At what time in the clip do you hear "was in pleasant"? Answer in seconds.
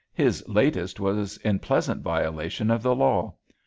0.99-2.01